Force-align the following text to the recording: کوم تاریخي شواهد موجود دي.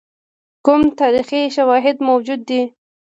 کوم 0.65 0.81
تاریخي 0.99 1.41
شواهد 1.55 1.97
موجود 2.07 2.39
دي. 2.49 2.61